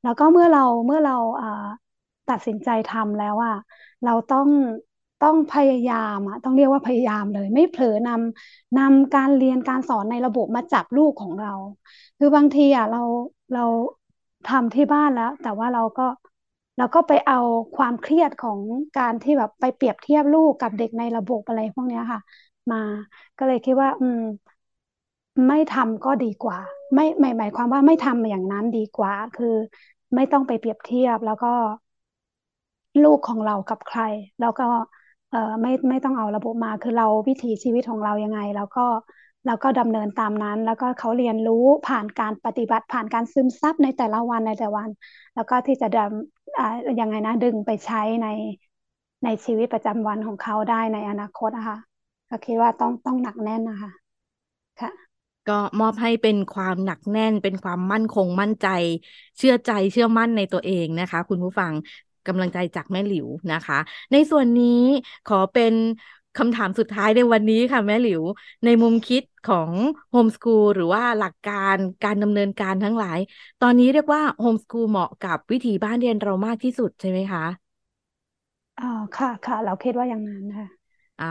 [0.03, 1.13] แล้วก็เมื่อเราเมื่อเรา
[2.29, 3.55] ตัดสินใจทำแล้วอะ
[4.05, 4.49] เราต้อง
[5.23, 11.51] ต้องพยายามอะต้องเรียกว่าพยายามเลย ไม่เผลอนำนำการเรียนการสอนในระบบมาจับลูกของเรา
[12.19, 12.99] คือบางทีอะเรา
[13.53, 13.61] เรา
[14.45, 16.03] ทำที่บ้านแล้ว แต่ว่าเราก็
[16.77, 17.37] เราก็ไปเอา
[17.75, 18.61] ความเครียดของ
[18.95, 22.21] การที่แบบไปเปรียบเทียบลูกกับเด็กในระบบอะไรพวกนี้ค่ะ
[22.71, 22.77] มา
[23.39, 24.19] ก็เลยคิดว่า อืม
[25.47, 26.59] ไม่ทำก็ดีกว่า
[26.95, 29.47] ไม่หมายหมายความว่าไม่ทำอย่างนั้นดีกว่า คือ
[30.15, 31.49] ไม่ต้องไปเปรียบเทียบแล้วก็
[33.03, 34.01] ลูกของเรากับใคร
[34.41, 34.65] แล้วก็
[35.33, 38.87] เอ่อไม่ไม่ต้องเอาระบบมาคือเราวิถีชีวิตของเรายังไง แล้วก็
[39.47, 44.89] แล้วก็ดำเนินตามนั้น แล้วก็เขาเรียนรู้ผ่านการปฏิบัติผ่านการซึมซับในแต่ละวันในแต่วัน
[45.35, 46.65] แล้วก็ที่จะดำอ่า
[47.01, 48.27] ยังไงนะดึงไปใช้ใน
[49.25, 51.79] ในชีวิตประจำวันของเขาได้ในอนาคตนะคะ
[52.29, 53.91] ก็คิดว่าต้องต้องหนักแน่นนะคะ
[54.81, 54.91] ค่ะ
[55.47, 58.67] ก็มอบให้เป็นความหนักแน่นเป็นความมั่นคงมั่นใจ
[59.39, 61.73] เชื่อใจเชื่อมั่นในตัวเองนะคะ คุณผู้ฟัง
[62.27, 63.79] กำลังใจจากแม่หลิวนะคะ
[64.13, 64.67] ในส่วนนี้
[65.25, 65.75] ขอเป็น
[66.37, 68.23] คำถามสุดท้ายในวันนี้ค่ะแม่หลิว
[68.65, 69.73] ในมุมคิดของ
[70.11, 73.19] โฮมสกูลหรือว่าหลักการการดำเนินการทั้งหลาย
[73.61, 77.73] ตอนนี้เรียกว่าโฮมสกูลเหมาะกับวิถีบ้านเรียนเรามากที่สุดใช่ไหมคะ
[78.79, 80.67] อ๋อค่ะค่ะ เราคิดว่าอย่างนั้นค่ะ
[81.19, 81.25] อ่า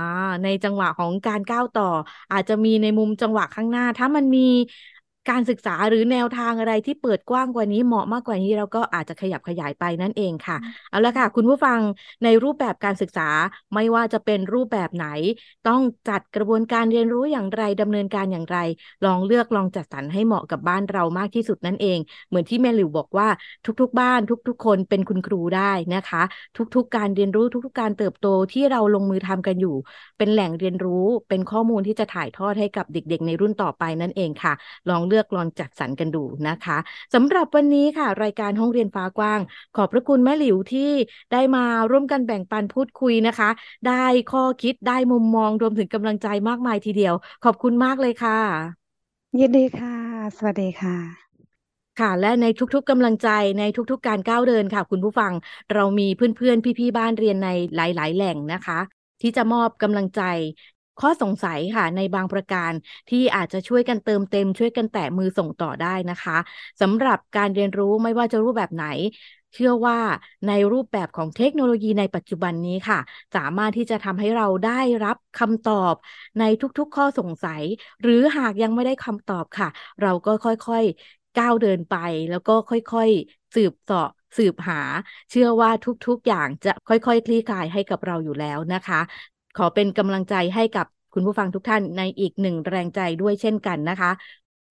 [0.43, 1.83] ในจังหวะของการก้าวต่อ
[2.31, 4.39] อาจจะมีในมุมจังหวะข้างหน้า ถ้ามันมี
[5.29, 10.57] การศึกษาหรือแนวทางอะไรที่เปิดกว้างกว่านี้เหมาะมากกว่านี้เราก็อาจจะขยับขยายไปนั่นเองค่ะ
[10.89, 11.79] เอาละค่ะ คุณผู้ฟัง
[12.23, 13.29] ในรูปแบบการศึกษา
[13.73, 15.07] ไม่ว่าจะเป็นรูปแบบไหน
[15.67, 18.57] ต้องจัดกระบวนการเรียนรู้อย่างไรดำเนินการอย่างไร
[19.05, 23.27] ลองเลือกลองจัดสรรให้เหมาะกับบ้านเรามากที่สุดนั่นเอง เหมือนที่แม่หลิวบอกว่า
[23.81, 26.23] ทุกๆ บ้านทุก ๆ คนเป็นคุณครูได้นะคะ
[26.75, 29.75] ทุกๆ การเรียนรู้ทุกๆ การเติบโตที่เราลงมือทำกันอยู่
[30.17, 34.53] เป็นแหล่งเรียนรู้เป็นข้อมูลที่จะถ่ายทอดให้กับเด็ก ๆ ในรุ่นต่อไปนั่นเองค่ะ
[34.89, 36.77] ลองเลือกลองจัดสรรกันดูนะคะ
[37.13, 39.39] สำหรับวันนี้ค่ะ รายการห้องเรียนฟ้ากว้าง
[39.75, 40.91] ขอบพระคุณแม่หลิวที่
[41.31, 43.49] ได้มาร่วมกันแบ่งปันพูดคุยนะคะ
[43.87, 48.91] ได้ข้อคิดได้มุมมองรวมถึงกำลังใจมากมายทีเดียว ขอบคุณมากเลยค่ะ
[49.39, 49.95] ยินดีค่ะ
[50.37, 50.95] สวัสดีค่ะ
[51.99, 55.33] ค่ะและในทุกๆกำลังใจในทุกๆ การก้าวเดินค่ะ คุณผู้ฟัง
[55.73, 58.79] เรามีเพื่อนๆ พี่ๆ บ้านเรียนในหลายๆ แหล่งนะคะ
[59.21, 60.21] ที่จะมอบกำลังใจ
[61.01, 62.71] ข้อสงสัยค่ะในบางประการ
[63.09, 66.37] ที่อาจจะช่วยกันเติมเต็ม ช่วยกันแตะมือส่งต่อได้นะคะ
[66.81, 68.85] สำหรับการเรียนรู้ไม่ว่าจะรูปแบบไหน
[69.53, 69.99] เชื่อว่า
[70.47, 72.99] ในรูปแบบของเทคโนโลยีในปัจจุบันนี้ค่ะ
[73.35, 75.95] สามารถที่จะทำให้เราได้รับคำตอบ
[76.39, 76.43] ใน
[76.77, 77.61] ทุกๆข้อสงสัย
[78.01, 79.69] หรือหากยังไม่ได้คำตอบค่ะ
[80.01, 81.95] เราก็ค่อยๆก้าวเดินไป
[82.29, 84.81] แล้วก็ค่อยๆสืบเสาะสืบหา
[85.31, 85.69] เชื่อว่า
[86.07, 89.01] ทุกๆอย่างจะค่อยๆคลี่คลายให้กับเราอยู่แล้วนะคะ
[89.57, 94.11] ขอเป็นกำลังใจให้กับคุณผู้ฟังทุกท่านในอีกหนึ่งแรงใจด้วยเช่นกันนะคะ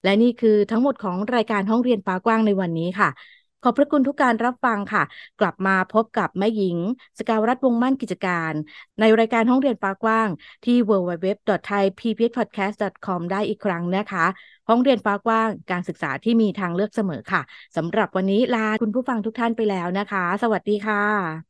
[0.05, 3.09] และนี่คือทั้งหมดของรายการห้องเรียนฟ้ากว้างในวันนี้ค่ะ
[3.63, 5.03] ขอบพระคุณทุกการรับฟังค่ะ
[5.41, 6.79] กลับมาพบกับแม่หญิง
[7.19, 8.53] สกาวรัฐวงมั่นกิจการ
[9.01, 10.29] ในรายการห้องเรียนฟ้ากว้าง
[10.65, 14.27] ที่ www.thaipbspodcast.com ได้อีกครั้งนะคะ
[14.69, 17.43] ห้องเรียนฟ้ากว้างการศึกษาที่มีทางเลือกเสมอค่ะ
[17.77, 21.50] สำหรับวันนี้ลาคุณผู้ฟังทุกท่านไปแล้วนะคะ สวัสดีค่ะ